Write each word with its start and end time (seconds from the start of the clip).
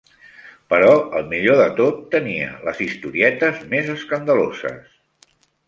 Però 0.73 0.93
el 1.19 1.27
millor 1.33 1.59
de 1.63 1.67
tot, 1.81 1.99
tenia 2.17 2.49
les 2.69 2.81
historietes 2.87 3.63
més 3.77 3.95
escandaloses. 3.99 5.01